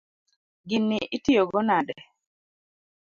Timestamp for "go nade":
1.51-1.95